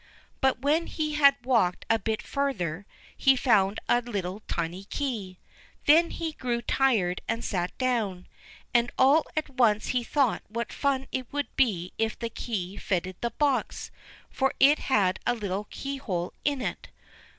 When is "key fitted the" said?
12.31-13.29